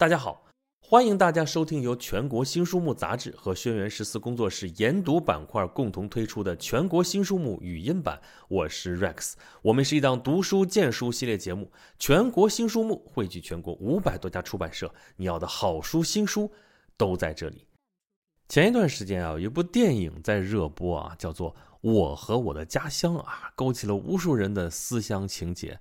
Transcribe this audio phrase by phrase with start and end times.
[0.00, 0.46] 大家好，
[0.80, 8.18] 欢迎大家收听由全国新书目杂志和轩辕十四工作室研读板块共同推出的全国新书目语音版。
[8.48, 11.70] 我是 Rex，我们是一档读书荐书系列节目。
[11.98, 16.50] 全国新书目汇聚全国五百多家出版社，你要的好书新书
[16.96, 17.66] 都在这里。
[18.48, 25.78] 前一段时间啊，有一部电影在热播啊，叫做《我和我的家乡》啊，勾起了无数人的思乡情结。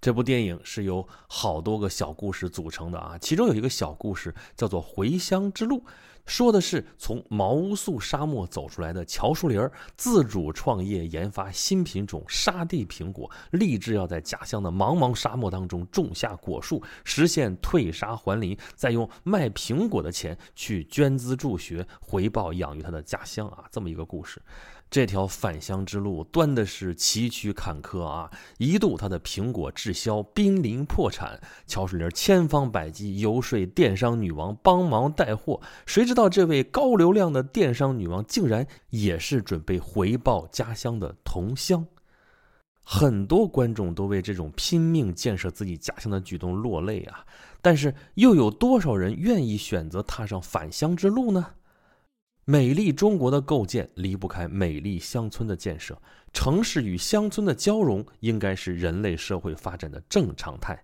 [0.00, 5.76] 这部电影是由好多个小故事组成的啊，其中有一个小故事叫做《回乡之路》，
[6.24, 24.40] 说的是从毛乌素沙漠走出来的乔树林儿自主创业研发新品种沙地苹果，立志要在家乡的茫茫沙漠当中种下果树，实现退沙还林，再用卖苹果的钱去捐资助学，回报养育他的家乡啊，这么一个故事。
[24.90, 28.28] 这条返乡之路端的是崎岖坎坷啊！
[28.58, 31.40] 一度他的苹果滞销，濒临破产。
[31.64, 41.86] 乔水林千方百计游说电商女王帮忙带货，谁知道这位高流量的电商女王竟然也是准备回报家乡的同乡。
[42.82, 47.24] 很多观众都为这种拼命建设自己家乡的举动落泪啊！
[47.62, 51.46] 但是又有多少人愿意选择踏上返乡之路呢？
[52.50, 55.96] 美丽中国的构建离不开美丽乡村的建设，
[56.32, 60.76] 城市与乡村的交融应该是人类社会发展的正常态。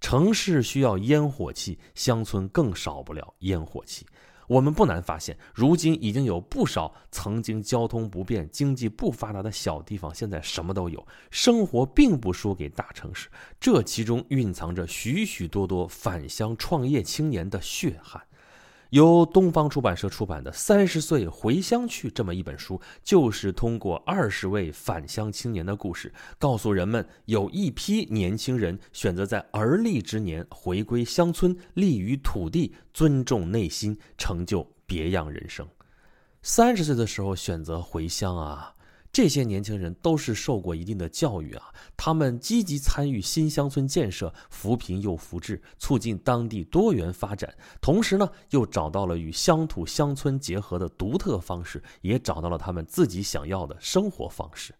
[0.00, 4.06] 城市需要烟火气，乡村更少不了烟火气。
[4.46, 13.28] 我们不难发现，如今已经有不少曾经交通不便、经济不发达的小地方，现在什么都有，生活并不输给大城市。
[13.58, 18.22] 这其中蕴藏着许许多多返乡创业青年的血汗。
[18.90, 35.68] 由东方出版社出版的《三十岁回乡去》这么一本书，就是通过二十位返乡青年的故事，告诉人们有一批年轻人选择在而立之年回归乡村，立于土地，尊重内心，成就别样人生。
[36.40, 38.74] 三十岁的时候选择回乡啊。
[39.10, 47.52] 这些年轻人都是受过一定的教育啊，他们积极参与新乡村建设，扶贫又扶志，促进当地多元发展。
[47.80, 54.74] 同时呢，又找到了与乡土乡村结合的独特方式，也找到了他们自己想要的生活方式。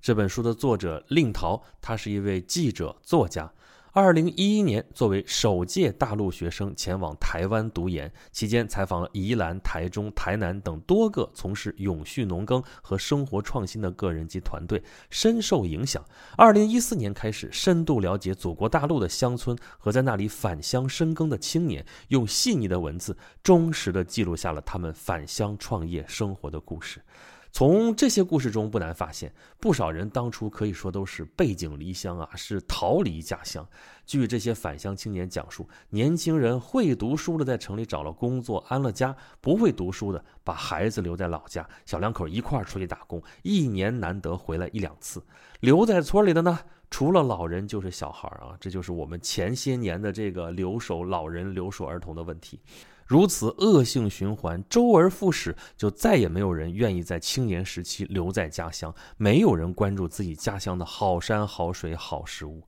[0.00, 3.52] 这本书的作者令陶，他是一位记者作家。
[4.00, 16.00] 二零一一年，作为首届大陆学生前往台湾读研，期间采访了宜兰、台中、台南等多个从事永续农耕和生活创新的个人及团队，深受影响。
[16.36, 27.02] 二零一四年开始，深度了解祖国大陆的乡村和在那里返乡深耕的青年，用细腻的文字，忠实地记录下了他们返乡创业生活的故事。
[27.50, 33.66] 从这些故事中，不难发现，不少人当初可以说都是背井离乡啊，是逃离家乡。
[34.06, 45.22] 据这些返乡青年讲述，年轻人会读书的在城里找了工作安了家，不会读书的把孩子留在老家，小两口一块儿出去打工，一年难得回来一两次。
[45.60, 46.58] 留在村里的呢，
[46.90, 52.60] 除了老人就是小孩啊，这就是我们前些年的这个留守老人、留守儿童的问题。
[53.08, 62.62] 如此恶性循环，周而复始，就再也没有人愿意在青年时期留在家乡，没有人关注自己家乡的好山好水好食物。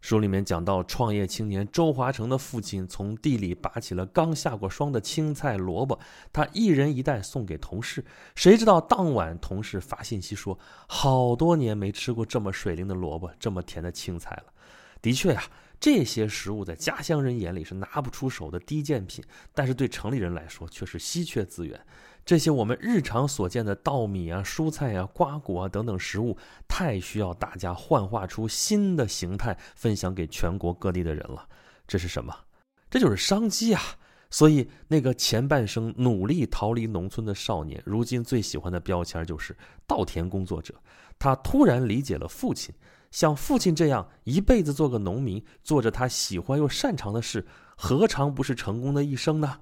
[0.00, 5.98] 书里面讲到，创业青年周华成的父亲从地里拔起了刚下过霜的青菜萝卜，
[6.32, 8.04] 他一人一袋送给同事。
[8.34, 10.58] 谁知道当晚同事发信息说，
[10.88, 14.52] 好多年没吃过这么水灵的萝卜，这么甜的青菜了。
[15.00, 15.42] 的确呀。
[15.78, 21.78] 这些食物在家乡人眼里是拿不出手的低贱品，但是对城里人来说却是稀缺资源。
[22.24, 31.46] 这些我们日常所见的稻米啊、蔬菜啊、瓜果啊等等食物，太需要大家幻化出新的形态，分享给全国各地的人了。
[31.86, 32.34] 这是什么？
[32.88, 33.82] 这就是商机啊！
[34.30, 39.54] 所以，那个前半生努力逃离农村的少年，如今最喜欢的标签就是
[39.86, 40.74] 稻田工作者。
[41.18, 42.74] 他突然理解了父亲。
[43.16, 49.58] 像父亲这样一辈子做个农民，做着他喜欢又擅长的事，何尝不是成功的一生呢？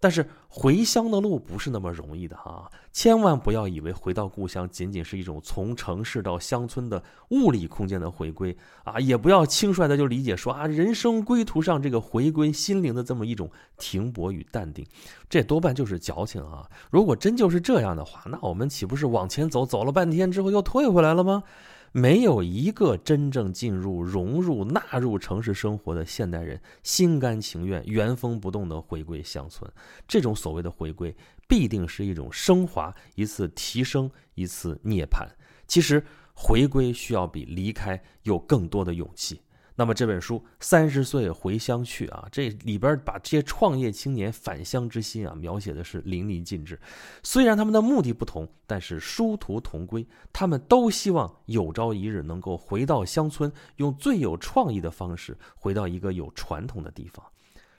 [0.00, 2.70] 但是回乡的路不是那么容易的啊！
[2.90, 8.98] 千万不要以为回到故乡仅仅是一种从城市到乡村的物理空间的回归啊！
[8.98, 14.86] 也不要轻率的就理解说啊，人生归途上这个回归心灵的这么一种停泊与淡定，
[15.28, 16.66] 这多半就是矫情啊！
[16.90, 21.42] 如果真就是这样的话，那我们岂不是往前走，走了半天之后又退回来了吗？
[21.92, 29.68] 没有一个真正进入、融入、纳入城市生活的现代人心甘情愿、原封不动地回归乡村。
[30.06, 31.14] 这种所谓的回归，
[31.48, 35.26] 必定是一种升华、一次提升、一次涅槃。
[35.66, 39.40] 其实，回归需要比离开有更多的勇气。
[39.80, 46.78] 那么这本书《三十岁回乡去》啊，这里边把这些创业青年返乡之心啊描写的是淋漓尽致。
[47.22, 57.24] 虽然他们的目的不同，但是殊途同归，他们都希望有朝一日能够回到乡村，用最有创意的方式回到一个有传统的地方。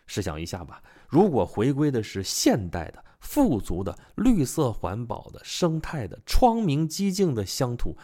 [0.07, 7.95] 试想一下吧，如果回归的是现代的、富足的、绿色环保的、生态的、窗明几净的乡土。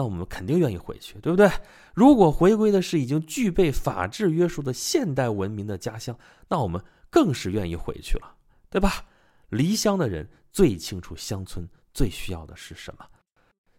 [0.00, 1.50] 那我们肯定愿意回去，对不对？
[1.92, 6.18] 如果回归的是已经具备法治约束的现代文明的家乡，
[6.48, 8.34] 那我们更是愿意回去了，
[8.70, 9.04] 对吧？
[9.50, 13.04] 离乡的人最清楚乡村最需要的是什么。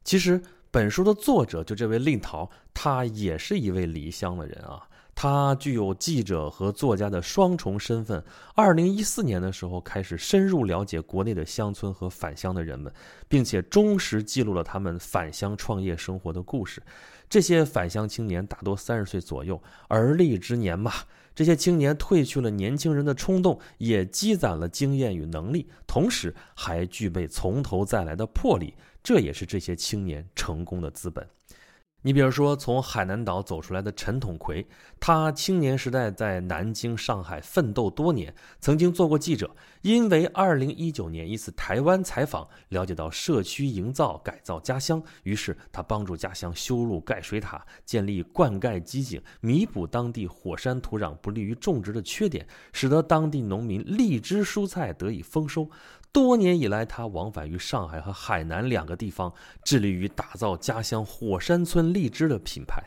[0.03, 0.39] 其实，
[0.69, 4.88] 本书的作者就这位令桃，他也是一位离乡的人啊。
[5.13, 8.24] 他具有记者和作家的双重身份。
[8.56, 12.92] 二零一四年的时候，开始深入了解国内的乡村和返乡的人们，
[13.28, 16.81] 并且忠实记录了他们返乡创业生活的故事。
[17.30, 20.92] 这些返乡青年大多三十岁左右，而立之年嘛。
[21.34, 28.74] 这些青年褪去了年轻人的冲动，也积攒了经验与能力，同时还具备从头再来的魄力。
[29.02, 31.25] 这也是这些青年成功的资本。
[32.03, 34.65] 你比如说，从海南岛走出来的陈统奎，
[35.00, 39.56] 他青年时代在南京、上海奋斗多年，曾经做过记者。
[39.83, 55.69] 因为2019年一次台湾采访，了解到社区营造改造家乡，于是他帮助家乡修路盖水塔，建立灌溉机井，弥补当地火山土壤不利于种植的缺点，使得当地农民荔枝蔬菜得以丰收。
[56.13, 62.84] 多年以来，他往返于上海和海南两个地方，致力于打造家乡火山村荔枝的品牌。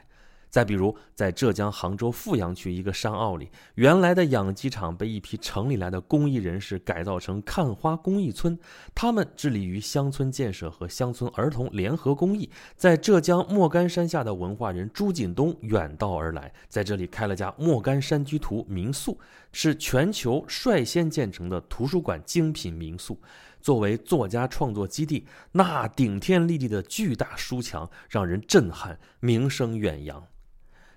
[0.54, 8.56] 再比如，在浙江杭州富阳区一个山坳里，原来的养鸡场被一批城里来的公益人士改造成看花公益村。
[8.94, 12.48] 他们致力于乡村建设和乡村儿童联合公益。
[12.76, 19.18] 在浙江莫干山下的文化人朱锦东远道而来，在这里开了家莫干山居图民宿，
[19.50, 23.20] 是全球率先建成的图书馆精品民宿。
[23.60, 30.24] 作为作家创作基地，那顶天立地的巨大书墙让人震撼，名声远扬。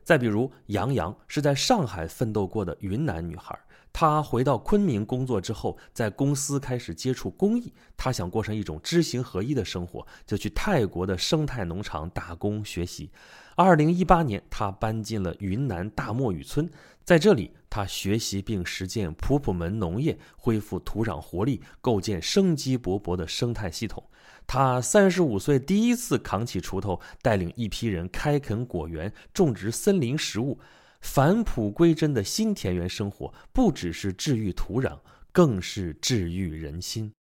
[0.08, 3.60] 再比如，杨洋是在上海奋斗过的云南女孩。
[3.92, 7.74] 他回到昆明工作之后，在公司开始接触公益。
[7.96, 13.10] 他想过上一种知行合一的生活，就去泰国的生态农场打工学习。
[13.56, 16.70] 二零一八年，他搬进了云南大漠雨村，
[17.04, 24.04] 在这里，他学习并实践普普门农业，恢复土壤活力，构建生机勃勃的生态系统。
[24.46, 30.60] 他三十五岁第一次扛起锄头，带领一批人开垦果园、种植森林食物，
[31.08, 35.00] 返璞归真的新田园生活，不只是治愈土壤，
[35.32, 37.14] 更是治愈人心。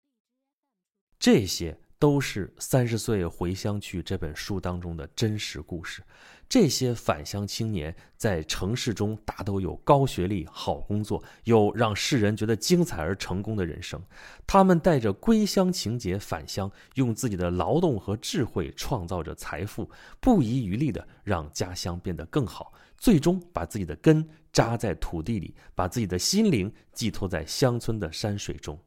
[1.21, 1.79] 这些。
[1.99, 6.03] 都是三十岁回乡去这本书当中的真实故事。
[6.47, 13.99] 这些返乡青年在城市中大都有高学历、好工作，有让世人觉得精彩而成功的人生。
[14.47, 19.91] 他们带着归乡情节返乡，用自己的劳动和智慧创造着财富，
[20.21, 28.79] 不遗余力的让家乡变得更好，最终把自己的根扎在土地里，把自己的心灵寄托在乡村的山水中。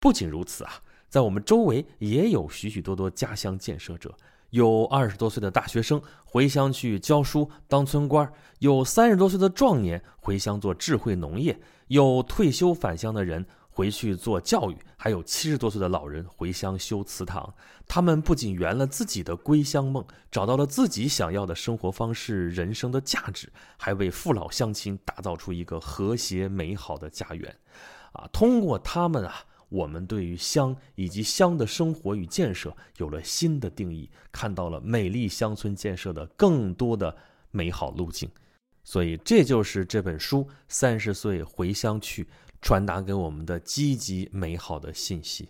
[0.00, 0.82] 不仅如此啊。
[1.08, 4.12] 在我们周围也有许许多多家乡建设者，
[4.50, 13.46] 有二十多岁的大学生回乡去教书当村官，有三十多岁的壮年回乡做智慧农业，有退休返乡的人
[13.76, 17.52] 回去做教育，还有七十多岁的老人回乡修祠堂。
[17.86, 27.54] 他们不仅圆了自己的归乡梦，找到了自己想要的生活方式、人生的价值，还为父老乡亲打造出一个和谐美好的家园。
[28.12, 29.44] 啊，通过他们啊。
[29.68, 37.14] 我们对于乡以及乡的生活与建设有了新的定义，看到了美丽乡村建设的更多的
[37.50, 38.30] 美好路径，
[38.84, 42.22] 所以这就是这本书《三十岁回乡去》
[42.66, 45.48] 传达给我们的积极美好的信息。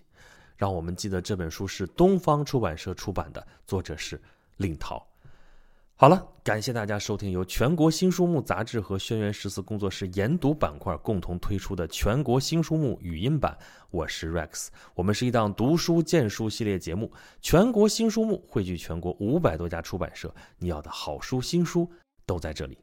[0.54, 4.20] 让我们记得这本书是东方出版社出版的，作者是
[4.58, 5.02] 令涛。
[5.94, 13.56] 好了，感谢大家收听由全国新书目杂志和轩辕十四工作室研读板块共同推出的全国新书目语音版。
[13.90, 17.10] 我是 Rex，我们是一档读书荐书系列节目。
[17.40, 21.90] 全国新书目汇聚全国五百多家出版社，你要的好书新书
[22.26, 22.76] 都在这里。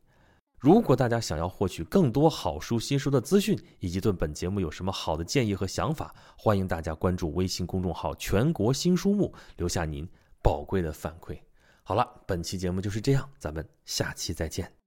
[0.64, 10.08] 如果大家想要获取更多好书新书的资讯，以及对本节目有什么好的建议和想法，欢迎大家关注微信公众号“全国新书目”，留下您
[10.42, 11.38] 宝贵的反馈。
[11.84, 14.83] 好了，本期节目就是这样，咱们下期再见。